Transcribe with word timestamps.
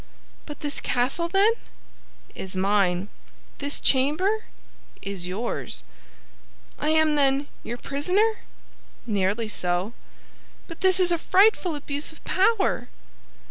"But 0.47 0.61
this 0.61 0.79
castle, 0.81 1.29
then?" 1.29 1.53
"Is 2.33 2.55
mine." 2.55 3.09
"This 3.59 3.79
chamber?" 3.79 4.45
"Is 5.03 5.27
yours." 5.27 5.83
"I 6.79 6.89
am, 6.89 7.13
then, 7.13 7.45
your 7.61 7.77
prisoner?" 7.77 8.37
"Nearly 9.05 9.47
so." 9.47 9.93
"But 10.67 10.81
this 10.81 10.99
is 10.99 11.11
a 11.11 11.19
frightful 11.19 11.75
abuse 11.75 12.11
of 12.11 12.23
power!" 12.23 12.87